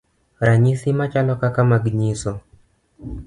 [0.47, 2.31] Ranyisi machalo kaka mag nyiso